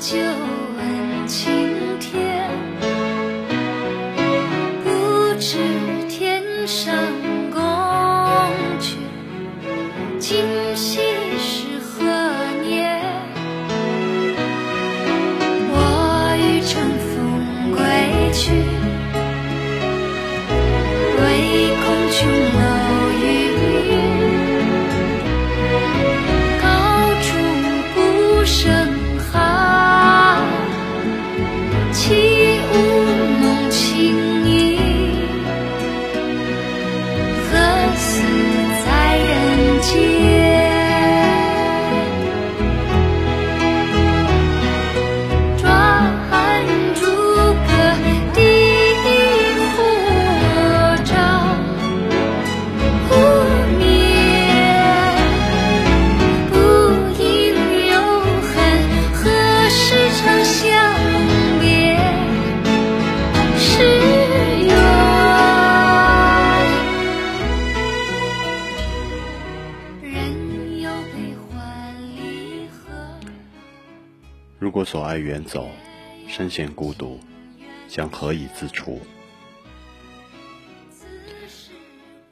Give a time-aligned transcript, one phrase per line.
[0.00, 0.47] 就
[74.90, 75.68] 所爱远走，
[76.26, 77.20] 身陷孤独，
[77.88, 78.98] 将何以自处？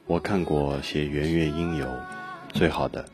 [0.07, 1.85] 我看过写《圆月应游》，
[2.55, 3.05] 最好的，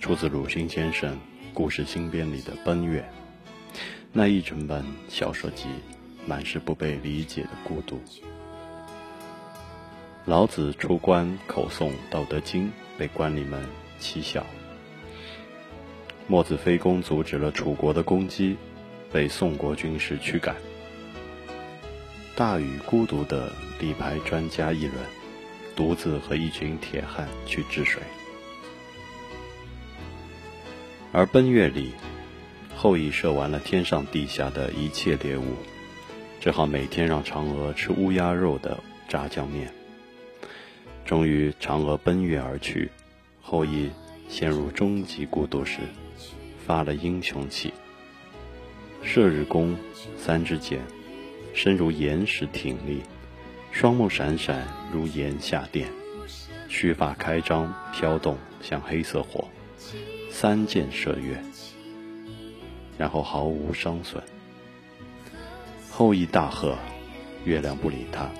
[0.00, 1.14] 出自鲁迅先生
[1.54, 3.08] 《故事新编》里的《奔月》，
[4.12, 5.68] 那一整本小说集，
[6.26, 8.02] 满是不被理解的孤独。
[10.24, 12.66] 老子出关口诵《道德经》，
[12.98, 13.64] 被官吏们
[14.00, 14.44] 讥笑。
[16.30, 18.56] 墨子飞攻阻止了楚国的攻击，
[19.12, 20.54] 被宋国军士驱赶。
[22.36, 23.50] 大禹孤独的
[23.80, 24.94] 力排专家议论，
[25.74, 28.00] 独自和一群铁汉去治水。
[31.10, 31.90] 而奔月里，
[32.76, 35.56] 后羿射完了天上地下的一切猎物，
[36.40, 39.74] 只好每天让嫦娥吃乌鸦肉的炸酱面。
[41.04, 42.88] 终于，嫦娥奔月而去，
[43.42, 43.90] 后羿
[44.28, 45.80] 陷入终极孤独时。
[46.70, 47.74] 发了英雄气，
[49.02, 49.76] 射日弓，
[50.16, 50.80] 三支箭，
[51.52, 53.02] 身如岩石挺立，
[53.72, 55.90] 双目闪闪如炎下电，
[56.68, 59.48] 须发开张飘动像黑色火，
[60.30, 61.42] 三箭射月，
[62.96, 64.22] 然后毫无伤损。
[65.90, 66.78] 后羿大喝，
[67.44, 68.30] 月亮不理他，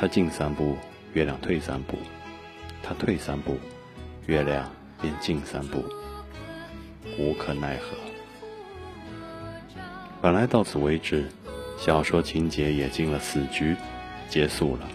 [0.00, 0.74] 他进三步，
[1.12, 1.98] 月亮退三步，
[2.82, 3.58] 他退三步，
[4.24, 5.84] 月亮便进三步。
[7.18, 7.96] 无可奈何。
[10.20, 11.28] 本来到此为止，
[11.76, 13.76] 小说情节也进了死局，
[14.28, 14.88] 结束了。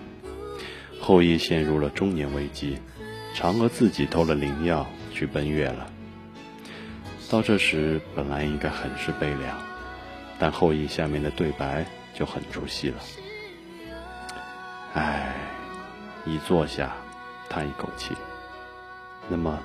[1.02, 2.78] 后羿陷入了中年危机，
[3.36, 5.92] 嫦娥自己偷了灵药去奔月了。
[7.30, 9.58] 到这时，本来应该很是悲凉，
[10.40, 12.98] 但后羿下面的对白就很出戏了。
[14.94, 15.36] 唉，
[16.26, 16.96] 一坐下，
[17.50, 18.16] 叹一口气。
[19.30, 19.60] 那么。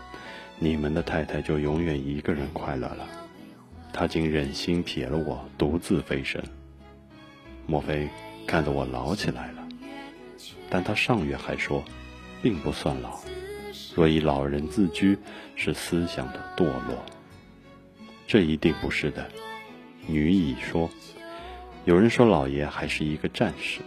[0.62, 3.04] 你们的太太就永远一个人快乐了，
[3.92, 6.40] 她竟忍心撇了我独自飞升。
[7.66, 8.08] 莫非
[8.46, 9.68] 看得我老起来了？
[10.70, 11.82] 但她上月还说，
[12.40, 13.18] 并不算老，
[13.96, 15.18] 若以老人自居，
[15.56, 17.04] 是思想的堕落。
[18.24, 19.28] 这一定不是的。
[20.06, 20.88] 女乙说，
[21.84, 23.80] 有人说老爷还是一个战士，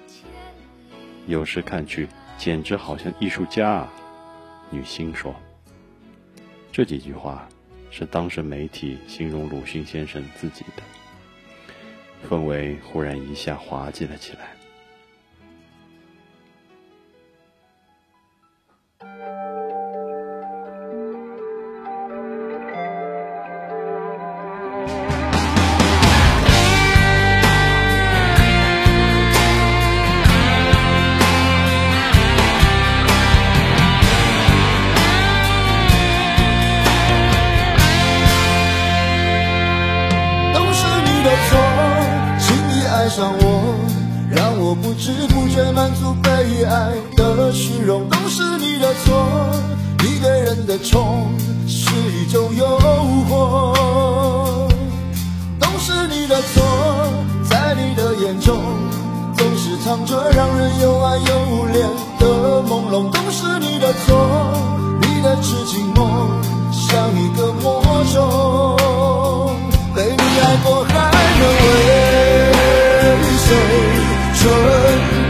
[1.26, 2.06] 有时看去
[2.38, 3.94] 简直好像艺术家啊。
[4.70, 5.34] 女星说。
[6.76, 7.48] 这几句话
[7.90, 14.55] 是当时媒体形容鲁迅先生自己的，氛围忽然一下滑稽了起来。
[41.26, 41.58] 的错，
[42.38, 43.44] 轻易爱上我，
[44.30, 46.30] 让我不知不觉满足被
[46.66, 49.26] 爱的虚荣，都是你的错。
[50.04, 51.32] 一个人的宠
[51.68, 52.66] 是一种诱
[53.28, 53.74] 惑，
[55.60, 56.64] 都是你的错。
[57.50, 58.62] 在你的眼中，
[59.36, 61.24] 总是藏着让人又爱又
[61.74, 61.82] 怜
[62.20, 64.16] 的朦胧，都是你的错。
[65.02, 66.30] 你的痴情梦
[66.72, 67.82] 像一个魔
[68.14, 68.22] 咒，
[73.46, 73.56] 谁
[74.34, 75.25] 春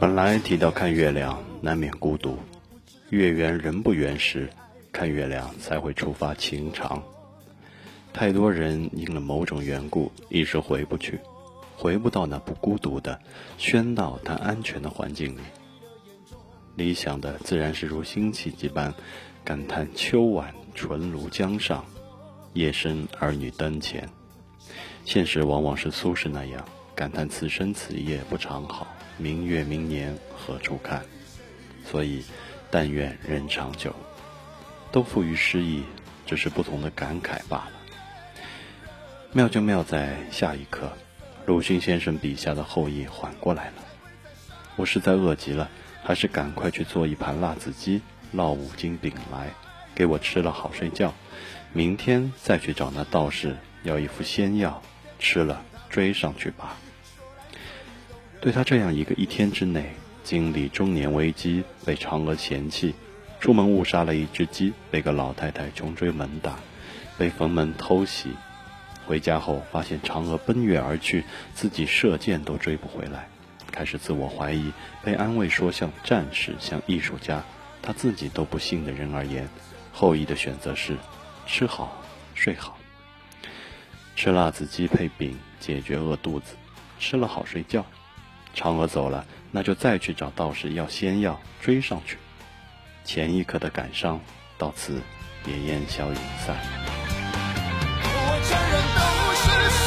[0.00, 2.38] 本来提到看月亮，难免孤独。
[3.10, 4.48] 月圆人不圆时，
[4.90, 7.02] 看月亮才会触发情长。
[8.10, 11.20] 太多人因了某种缘故，一时回不去，
[11.76, 13.20] 回不到那不孤独的、
[13.58, 15.40] 喧闹但安全的环境里。
[16.76, 18.94] 理想的自然是如辛弃疾般，
[19.44, 21.84] 感叹秋晚纯炉江上，
[22.54, 24.08] 夜深儿女灯前。
[25.04, 26.64] 现实往往是苏轼那样，
[27.00, 28.86] 感叹此生此夜不长好。
[29.16, 31.02] 明月明年何处看？
[31.82, 32.22] 所以，
[32.70, 33.94] 但愿人长久，
[34.92, 35.82] 都富于诗意，
[36.26, 37.72] 只是不同的感慨罢了。
[39.32, 40.92] 妙就妙在下一刻，
[41.46, 43.74] 鲁迅先生笔下的后羿缓过来了。
[44.76, 45.70] 我实在饿极了，
[46.02, 48.02] 还是赶快去做一盘辣子鸡，
[48.34, 49.54] 烙五斤饼来，
[49.94, 51.14] 给我吃了好睡觉，
[51.72, 54.82] 明天再去找那道士要一副仙药，
[55.18, 56.76] 吃了追上去吧。
[58.40, 59.92] 对他这样一个一天之内
[60.24, 62.94] 经历中年危机，被嫦娥嫌弃，
[63.38, 66.58] 出门误杀了一只鸡，被个老太太穷追猛打，
[67.18, 68.30] 被冯门偷袭，
[69.06, 73.28] 回家后发现嫦娥奔月而去，自己射箭都追不回来，
[73.70, 74.72] 开始自我怀疑，
[75.04, 77.44] 被安慰说像战士，像艺术家，
[77.82, 79.46] 他自己都不信的人而言，
[79.92, 80.96] 后羿的选择是
[81.46, 82.02] 吃好
[82.34, 82.78] 睡好，
[84.16, 86.54] 吃辣子鸡配饼解决饿肚子，
[86.98, 87.84] 吃了好睡觉。
[88.54, 92.18] 嫦娥走了，那就再去找道士要仙药，追上去。
[93.04, 94.20] 前一刻的感伤，
[94.58, 95.00] 到此
[95.46, 96.14] 也烟消云
[96.44, 96.56] 散。
[98.02, 98.16] 我
[98.46, 99.00] 承认都
[99.40, 99.82] 是誓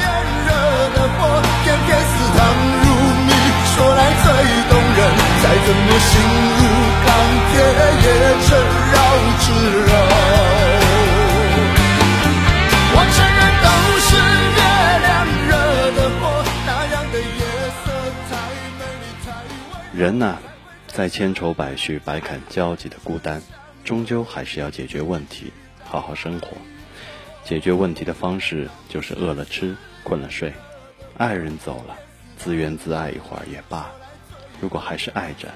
[0.00, 0.04] 言
[0.46, 0.50] 惹
[0.94, 1.18] 的祸，
[1.62, 2.40] 偏偏似糖
[2.82, 2.86] 如
[3.26, 3.30] 蜜，
[3.74, 4.26] 说来最
[4.70, 4.98] 动人。
[5.42, 6.12] 再怎么心
[20.04, 20.38] 人呐、
[20.86, 23.40] 在千愁百绪、百感交集的孤单，
[23.84, 25.50] 终究还是要解决问题，
[25.82, 26.48] 好好生活。
[27.42, 30.52] 解决问题的方式就是饿了吃，困了睡。
[31.16, 31.96] 爱人走了，
[32.36, 33.90] 自怨自艾一会儿也罢。
[34.60, 35.48] 如果还是爱着，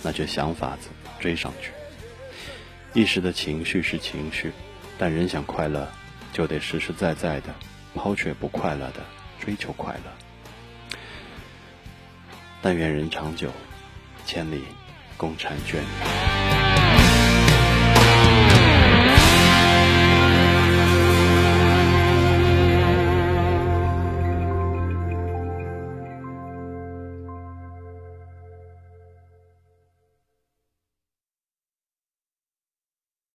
[0.00, 1.72] 那就想法子追上去。
[2.92, 4.52] 一时的情绪是情绪，
[4.96, 5.88] 但人想快乐，
[6.32, 7.52] 就得实实在在的
[7.96, 9.02] 抛却不快乐的，
[9.40, 10.98] 追求快乐。
[12.62, 13.50] 但愿人长久，
[14.28, 14.64] 千里
[15.16, 16.27] 共婵娟。